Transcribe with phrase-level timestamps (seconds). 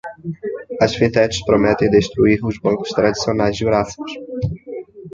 [0.85, 4.11] As fintechs prometem destruir os bancos tradicionais jurássicos